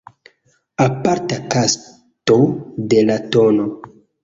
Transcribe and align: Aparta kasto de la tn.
Aparta 0.85 1.37
kasto 1.51 2.39
de 2.95 3.07
la 3.13 3.21
tn. 3.39 3.65